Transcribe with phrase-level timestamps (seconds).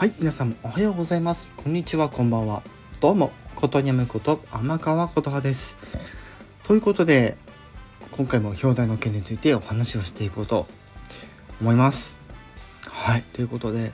[0.00, 1.46] はい、皆さんおはようございます。
[1.58, 2.62] こんにちは、こんばんは。
[3.02, 5.76] どうも、ことにゃむこと天川琴葉です。
[6.62, 7.36] ということで、
[8.10, 10.66] 今回も表題の件についてお話をしていこうと
[11.60, 12.16] 思います。
[12.88, 13.92] はい、ということで、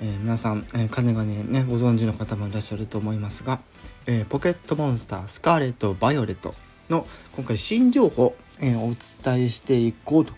[0.00, 3.60] えー皆さん、えー、金がねねご存知の方もいらっしゃると思いますが、
[4.08, 6.56] えーポケットモンスタースカーレット・バイオレット
[6.90, 8.92] の今回新情報、えーお
[9.24, 10.32] 伝えしていこうと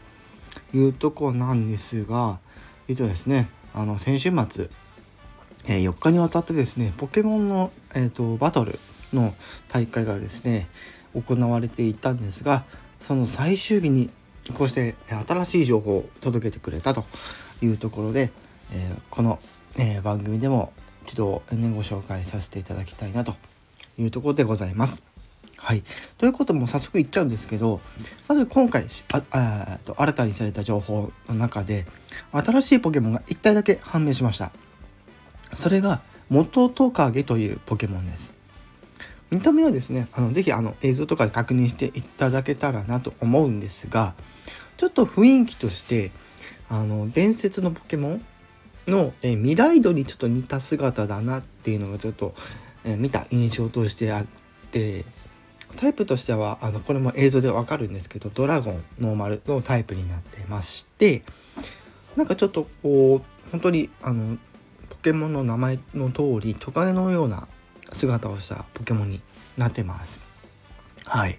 [0.74, 2.38] いうとこなんですが
[2.86, 4.68] 実はですねあの先週末、
[5.66, 8.78] え4日にわたってですねポケモンの、えー、とバトル
[9.12, 9.34] の
[9.68, 10.68] 大会がですね
[11.14, 12.64] 行われていたんですが
[12.98, 14.10] その最終日に
[14.54, 14.94] こうして
[15.26, 17.04] 新しい情報を届けてくれたと
[17.62, 18.30] いうところで、
[18.72, 19.38] えーこの、
[19.78, 20.72] えー番組でも
[21.06, 23.34] 一度、ね、ご紹介させていただきたいなと
[23.98, 25.02] いうところでございます。
[25.56, 25.82] はい、
[26.16, 27.80] ということも早速言っちゃうんですけど
[28.28, 28.86] まず今回
[29.30, 31.86] ああと新たにされた情報の中で
[32.32, 34.52] 新しいポケモンが1体だけ判明しました
[35.54, 38.34] それが元トカゲというポケモンです。
[39.30, 44.14] 見た目はですねあのぜひあの映像とかで確認していただけたらなと思うんですが
[44.76, 46.10] ちょっと雰囲気として
[46.68, 48.24] あの伝説のポケモン
[48.86, 52.34] の、え未来度にちょっと似た姿だなっていうのがちょっと、
[52.84, 54.26] え見た印象としてあっ
[54.70, 55.04] て
[55.76, 61.22] タイプとしてはあのこれも映像でわかるんですけどドラゴンノーマルのタイプになってまして
[62.16, 64.38] なんかちょっとこう本当にあの
[65.02, 67.48] ケモンの名前の通りトカゲのような
[67.92, 69.20] 姿をしたポケモンに
[69.56, 70.20] なってます。
[71.06, 71.38] はい。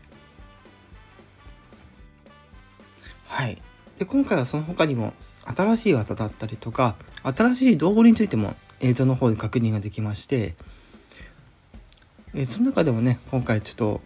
[3.28, 3.62] はい。
[3.98, 5.14] で今回はその他にも
[5.46, 10.56] 新しい技だったりとか新しい道具についても映像の方で確認ができまして、
[12.34, 14.02] えーその中でもね今回ちょっと、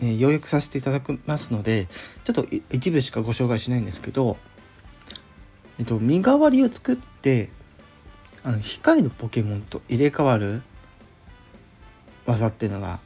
[0.00, 1.88] えー要約させていただきますので
[2.24, 4.36] ちょっとい一部しかご紹介しないんですけど、
[5.78, 7.50] えっと、身代わりを作って
[8.48, 10.62] あの控えのポケモンと入れ替わる
[12.24, 12.98] 技っていうのが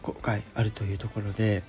[0.00, 1.62] 今回あるというところで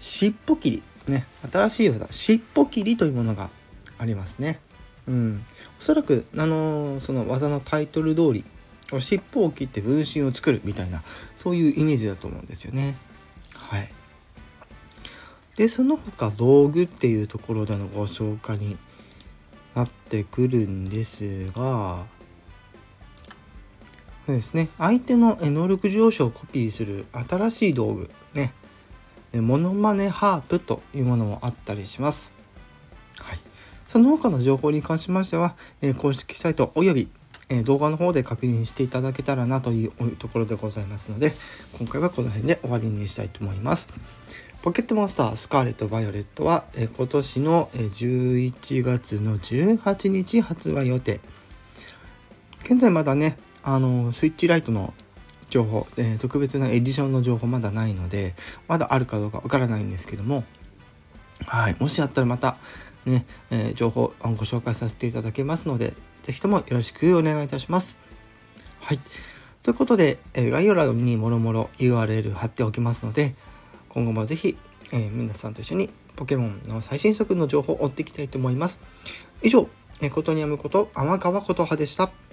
[0.00, 3.48] 尻尾切りね新しい技尻尾切りというものが
[3.96, 4.60] ありますね。
[5.08, 5.46] うん、
[5.78, 8.44] おそらくあのその技のタイトル通り
[9.00, 11.02] 尻尾を切って分身を作るみたいな
[11.36, 12.98] そういうイメージだと思うんですよね。
[13.54, 13.88] はい。
[15.56, 18.76] でその他道具っていうところでのご紹介に
[19.74, 22.04] なってくるんですが
[24.32, 28.52] ですね相手の能力上昇をコピーする新しい道具ね
[29.32, 32.32] えモノマネハープというものもあったりします。
[33.18, 33.40] はい、
[33.86, 35.56] その他の情報に関しましては、
[35.98, 37.08] 公式サイトおよび、
[37.64, 41.32] 動画の方で確認していただけたらなというところでございますので
[41.78, 43.88] 今回はこの辺で終わりにしたいと思います。
[44.62, 51.20] ポケットモンスタースカーレット・バイオレットは、今年の11月の18日発売予定
[52.64, 53.38] 現在まだね
[53.68, 54.94] あのスイッチライトの
[55.50, 58.36] 情報、えー特別なエディションの情報まだないので
[58.68, 60.44] まだあるかどうかわからないんですけども
[61.46, 62.56] はい、もしあったらまた
[63.04, 67.98] ね、えー情報あご紹介させていただきますので是非ともよろしくお願いいたします。
[68.80, 69.00] はい、
[69.64, 73.34] ということで、えー概要欄にもろもろ URL 貼っておきますので
[73.88, 74.56] 今後も是非、
[74.92, 78.78] えー皆さんと一緒にポケモンの最新作の情報を追っていきたいと思います。
[79.42, 79.68] 以上、
[80.02, 82.25] えーことにやむこと天川琴葉でした。